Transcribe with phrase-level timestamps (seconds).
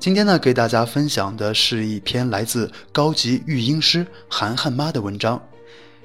[0.00, 5.38] 今天呢，给大家分享的是一篇来自高级育婴师涵涵妈的文章。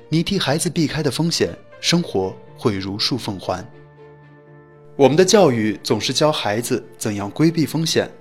[0.10, 3.66] 你替孩子避开的风险，生活会如数奉还。
[4.98, 8.12] 我们的教育总是教孩子怎样规避风险，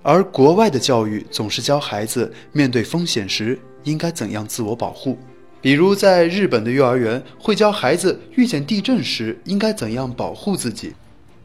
[0.00, 5.18] 而国外的教育总是教孩子面对风险时应该怎样自我保护。
[5.60, 10.94] 比如，在日本的幼儿园会教孩子遇见地震时应该怎样保护自己。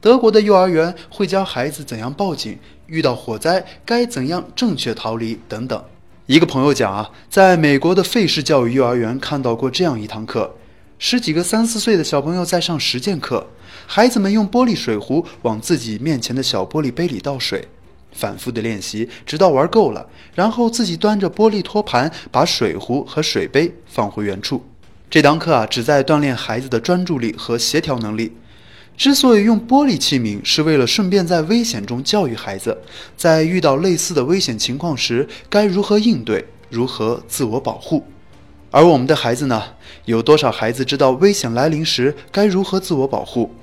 [0.01, 5.79] 德国的幼儿园会教孩子怎样报警，遇到火灾该怎样正确逃离等等。
[6.25, 10.55] 一个朋友讲啊，在美国的费氏教育幼儿园看到过这样一堂课：
[10.97, 13.45] 十几个三四岁的小朋友在上实践课，
[13.85, 17.67] 孩子们用玻璃水壶往自己面前的小玻璃杯里倒水，
[18.11, 24.65] 反复的练习，直到玩够了，然后自己端着玻璃托盘把水壶和水杯放回原处。
[25.11, 28.35] 这堂课啊，旨在锻炼孩子的专注力和协调能力。
[28.97, 32.77] 之所以用玻璃器皿，是为了顺便在危险中教育孩子，
[33.17, 38.05] 在遇到类似的危险情况时该如何应对，如何自我保护。
[38.69, 39.63] 而我们的孩子呢？
[40.05, 43.53] 有多少孩子知道危险来临时该如何自我保护？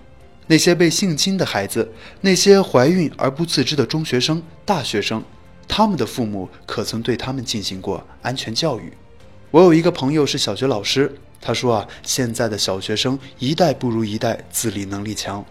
[0.49, 5.23] 那些被性侵的孩子，那些怀孕而不自知的中学生、大学生，
[5.69, 8.93] 他们的父母可曾对他们进行过安全教育？
[9.51, 11.15] 我有一个朋友是小学老师。
[11.41, 15.44] 他说啊，现在的小学生一代不如一代，自理能力强。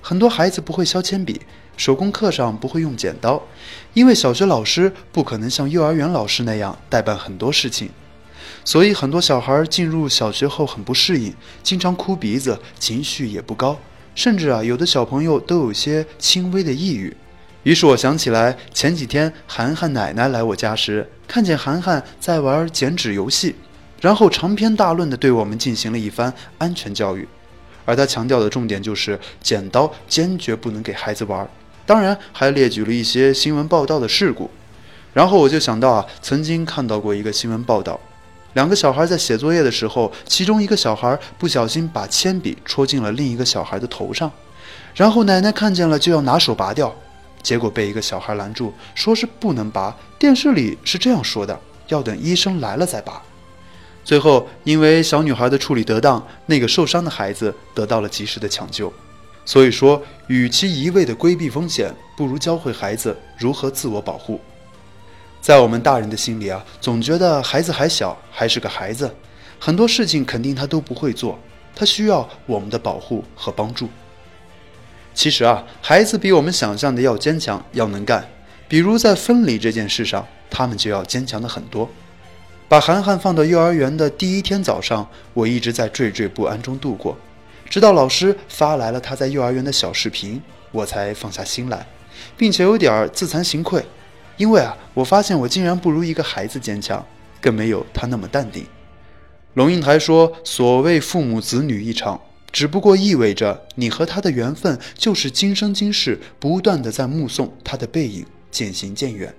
[0.00, 1.40] 很多孩子不会削铅笔，
[1.76, 3.42] 手工课上不会用剪刀，
[3.94, 7.90] 因为小学老师不可能像幼儿园老师那样代办很多事情。
[8.64, 13.78] 所以很多小孩进入小学后很不适应，经常哭鼻子，情绪也不高，
[14.14, 17.16] 甚至啊，有的小朋友都有些轻微的抑郁。
[17.64, 23.54] 于是我想起来，前几天涵涵奶奶来我家时，看见涵涵在玩剪纸游戏。
[24.02, 27.26] 然后长篇大论地对我们进行了一番安全教育，
[27.84, 31.48] 而他强调的重点就是剪刀坚决不能给孩子玩，
[31.86, 34.50] 当然还列举了一些新闻报道的事故。
[35.12, 38.00] 然后我就想到啊，曾经看到过一个新闻报道，
[38.54, 44.28] 两个小孩在写作业的时候，其中一个小孩不小心把铅笔戳进了另一个小孩的头上，
[44.96, 46.92] 然后奶奶看见了就要拿手拔掉，
[47.40, 53.22] 结果被一个小孩拦住，说是不能拔，电视里是这样说的，要等医生来了再拔。
[54.04, 58.92] 最后，因为小女孩的处理得当，那个受伤的孩子得到了及时的抢救。
[59.44, 64.40] 所以说，与其一味的规避风险，不如教会孩子如何自我保护。
[65.40, 69.12] 在我们大人的心里啊，总觉得孩子还小，还是个孩子，
[69.58, 71.38] 很多事情肯定他都不会做，
[71.74, 73.88] 他需要我们的保护和帮助。
[75.14, 78.28] 其实啊，孩子比我们想象的要坚强，要能干。
[78.68, 81.90] 比如在分离这件事上，他们就要坚强的很多。
[82.72, 87.14] 把涵涵放到幼儿园的第一天早上，我一直在惴惴不安中度过，
[87.68, 90.40] 直到老师发来了他在幼儿园的小视频，
[90.70, 91.86] 我才放下心来，
[92.34, 93.84] 并且有点自惭形愧，
[94.38, 97.04] 因为啊，我发现我竟然不如一个孩子坚强，
[97.42, 98.64] 更没有他那么淡定。
[99.52, 102.18] 龙应台说：“所谓父母子女一场，
[102.50, 109.34] 只不过意味着你和他的缘分就是今生今世不断的在目送他的背影渐行渐远。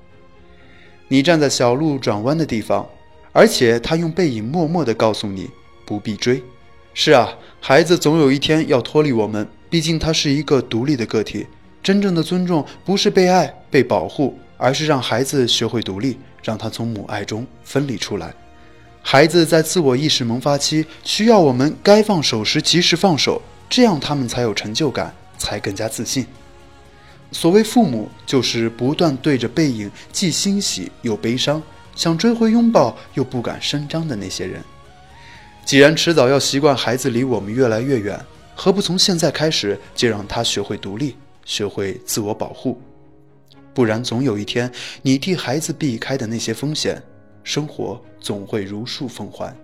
[1.08, 2.88] 你站在小路转弯的地方。”
[3.34, 5.50] 而且他用背影默默地告诉你
[5.86, 6.42] 不必追。
[6.94, 7.28] 是啊，
[7.60, 11.46] 孩子总有一天要脱离我们，毕竟他是一个独立的个体。
[11.82, 18.34] 真正的尊重不是被爱、被保护，而是让孩子学会独立，让他从母爱中分离出来。
[19.02, 26.26] 孩子在自我意识萌发期，需要我们该放手时及时放手，这样他们才有成就感，才更加自信。
[27.32, 31.62] 所谓父母，就是不断对着背影，既欣喜又悲伤。
[31.96, 34.62] 想追回拥抱又不敢声张的那些人，
[35.66, 38.20] 既然迟早要习惯孩子离我们越来越远，
[38.56, 41.16] 何不从现在开始就让他学会独立，
[41.46, 42.82] 学会自我保护？
[43.74, 44.72] 不然总有一天，
[45.02, 47.02] 你替孩子避开的那些风险，
[47.44, 49.56] 生活总会如数奉还。